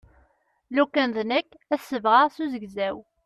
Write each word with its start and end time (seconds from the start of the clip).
Lukan 0.75 1.09
d 1.15 1.17
nekk 1.31 1.49
ad 1.73 1.79
t-sebɣeɣ 1.79 2.27
s 2.31 2.37
uzegzaw. 2.43 2.97